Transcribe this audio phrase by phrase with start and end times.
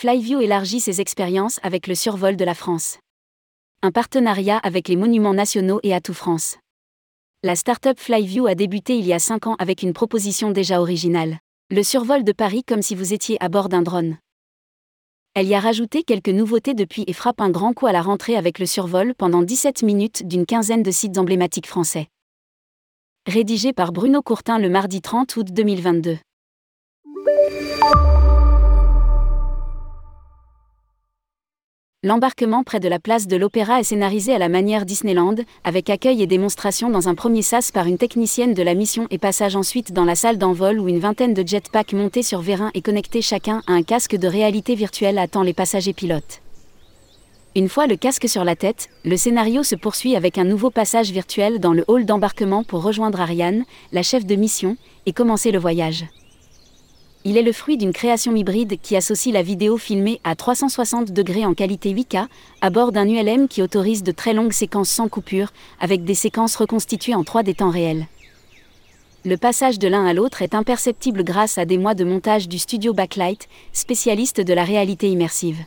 [0.00, 3.00] Flyview élargit ses expériences avec le survol de la France.
[3.82, 6.56] Un partenariat avec les monuments nationaux et Atout France.
[7.42, 11.36] La start-up Flyview a débuté il y a 5 ans avec une proposition déjà originale.
[11.68, 14.16] Le survol de Paris comme si vous étiez à bord d'un drone.
[15.34, 18.36] Elle y a rajouté quelques nouveautés depuis et frappe un grand coup à la rentrée
[18.36, 22.08] avec le survol pendant 17 minutes d'une quinzaine de sites emblématiques français.
[23.26, 26.16] Rédigé par Bruno Courtin le mardi 30 août 2022.
[32.02, 36.22] L'embarquement près de la place de l'Opéra est scénarisé à la manière Disneyland, avec accueil
[36.22, 39.92] et démonstration dans un premier sas par une technicienne de la mission et passage ensuite
[39.92, 43.60] dans la salle d'envol où une vingtaine de jetpacks montés sur vérin et connectés chacun
[43.66, 46.40] à un casque de réalité virtuelle attend les passagers pilotes.
[47.54, 51.10] Une fois le casque sur la tête, le scénario se poursuit avec un nouveau passage
[51.10, 55.58] virtuel dans le hall d'embarquement pour rejoindre Ariane, la chef de mission, et commencer le
[55.58, 56.06] voyage.
[57.22, 61.44] Il est le fruit d'une création hybride qui associe la vidéo filmée à 360 degrés
[61.44, 62.26] en qualité 8K
[62.62, 66.56] à bord d'un ULM qui autorise de très longues séquences sans coupure, avec des séquences
[66.56, 68.06] reconstituées en 3D temps réel.
[69.26, 72.58] Le passage de l'un à l'autre est imperceptible grâce à des mois de montage du
[72.58, 75.58] studio Backlight, spécialiste de la réalité immersive.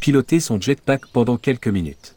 [0.00, 2.15] Piloter son jetpack pendant quelques minutes.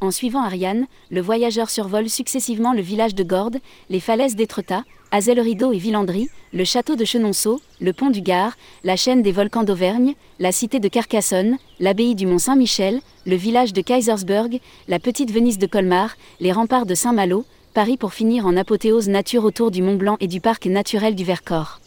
[0.00, 3.58] En suivant Ariane, le voyageur survole successivement le village de Gordes,
[3.90, 8.94] les falaises d'Étretat, Azel-Rideau et Villandry, le château de Chenonceau, le pont du Gard, la
[8.94, 14.60] chaîne des volcans d'Auvergne, la cité de Carcassonne, l'abbaye du Mont-Saint-Michel, le village de Kaisersberg,
[14.86, 19.44] la petite Venise de Colmar, les remparts de Saint-Malo, Paris pour finir en apothéose nature
[19.44, 21.80] autour du Mont Blanc et du parc naturel du Vercors.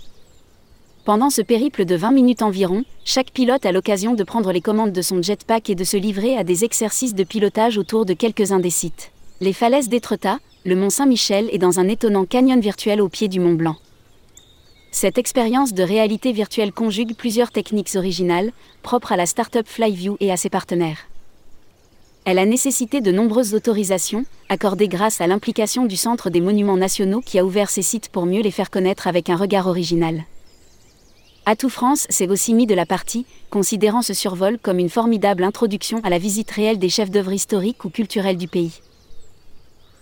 [1.04, 4.92] Pendant ce périple de 20 minutes environ, chaque pilote a l'occasion de prendre les commandes
[4.92, 8.60] de son jetpack et de se livrer à des exercices de pilotage autour de quelques-uns
[8.60, 9.12] des sites.
[9.40, 13.40] Les falaises d'Étretat, le mont Saint-Michel et dans un étonnant canyon virtuel au pied du
[13.40, 13.78] Mont Blanc.
[14.92, 18.52] Cette expérience de réalité virtuelle conjugue plusieurs techniques originales,
[18.84, 21.08] propres à la startup Flyview et à ses partenaires.
[22.26, 27.22] Elle a nécessité de nombreuses autorisations, accordées grâce à l'implication du Centre des Monuments Nationaux
[27.22, 30.26] qui a ouvert ses sites pour mieux les faire connaître avec un regard original.
[31.52, 36.00] Atout France s'est aussi mis de la partie, considérant ce survol comme une formidable introduction
[36.06, 38.80] à la visite réelle des chefs d'œuvre historiques ou culturels du pays.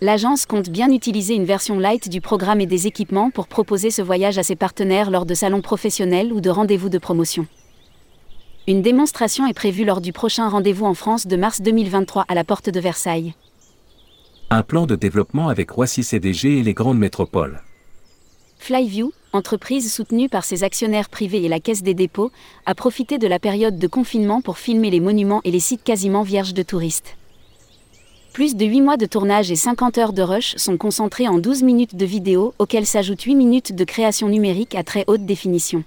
[0.00, 4.00] L'agence compte bien utiliser une version light du programme et des équipements pour proposer ce
[4.00, 7.48] voyage à ses partenaires lors de salons professionnels ou de rendez-vous de promotion.
[8.68, 12.44] Une démonstration est prévue lors du prochain rendez-vous en France de mars 2023 à la
[12.44, 13.34] porte de Versailles.
[14.50, 17.60] Un plan de développement avec Roissy CDG et les grandes métropoles.
[18.60, 22.30] Flyview, entreprise soutenue par ses actionnaires privés et la Caisse des dépôts,
[22.66, 26.22] a profité de la période de confinement pour filmer les monuments et les sites quasiment
[26.22, 27.16] vierges de touristes.
[28.32, 31.62] Plus de 8 mois de tournage et 50 heures de rush sont concentrés en 12
[31.62, 35.82] minutes de vidéo, auxquelles s'ajoutent 8 minutes de création numérique à très haute définition.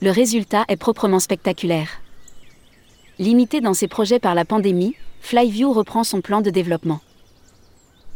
[0.00, 1.88] Le résultat est proprement spectaculaire.
[3.18, 7.00] Limité dans ses projets par la pandémie, Flyview reprend son plan de développement.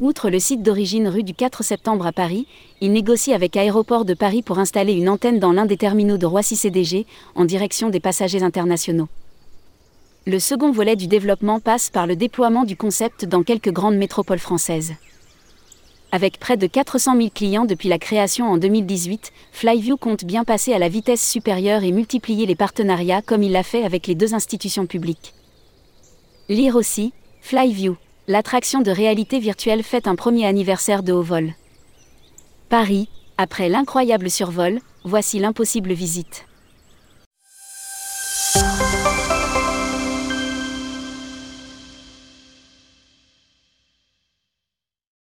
[0.03, 2.49] Outre le site d'origine rue du 4 septembre à Paris,
[2.81, 6.27] il négocie avec Aéroport de Paris pour installer une antenne dans l'un des terminaux de
[6.27, 9.07] Roissy CDG, en direction des passagers internationaux.
[10.27, 14.41] Le second volet du développement passe par le déploiement du concept dans quelques grandes métropoles
[14.41, 14.93] françaises.
[16.11, 20.73] Avec près de 400 000 clients depuis la création en 2018, Flyview compte bien passer
[20.73, 24.35] à la vitesse supérieure et multiplier les partenariats comme il l'a fait avec les deux
[24.35, 25.33] institutions publiques.
[26.49, 27.97] Lire aussi, Flyview
[28.29, 31.55] l'attraction de réalité virtuelle fête un premier anniversaire de haut vol.
[32.69, 36.47] Paris, après l'incroyable survol, voici l'impossible visite.